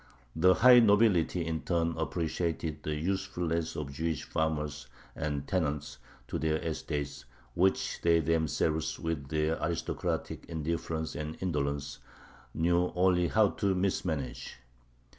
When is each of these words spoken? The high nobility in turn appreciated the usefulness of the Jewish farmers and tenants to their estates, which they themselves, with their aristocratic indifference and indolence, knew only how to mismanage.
The 0.35 0.55
high 0.55 0.79
nobility 0.79 1.45
in 1.45 1.61
turn 1.61 1.93
appreciated 1.95 2.81
the 2.81 2.95
usefulness 2.95 3.75
of 3.75 3.85
the 3.89 3.93
Jewish 3.93 4.23
farmers 4.23 4.87
and 5.15 5.47
tenants 5.47 5.99
to 6.27 6.39
their 6.39 6.57
estates, 6.57 7.25
which 7.53 8.01
they 8.01 8.19
themselves, 8.19 8.97
with 8.99 9.27
their 9.27 9.61
aristocratic 9.63 10.45
indifference 10.47 11.13
and 11.13 11.37
indolence, 11.39 11.99
knew 12.55 12.91
only 12.95 13.27
how 13.27 13.49
to 13.49 13.75
mismanage. 13.75 14.57